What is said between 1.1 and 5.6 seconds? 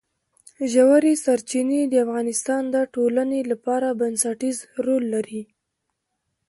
سرچینې د افغانستان د ټولنې لپاره بنسټيز رول لري.